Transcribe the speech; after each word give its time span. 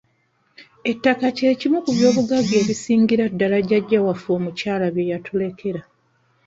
Ettaka 0.91 1.27
kye 1.37 1.49
kimu 1.59 1.79
ku 1.85 1.89
by'obugagga 1.97 2.55
ebisingira 2.61 3.23
ddala 3.33 3.57
jjajja 3.65 3.99
waffe 4.05 4.29
omukyala 4.37 4.85
bye 4.95 5.09
yatulekera. 5.11 5.81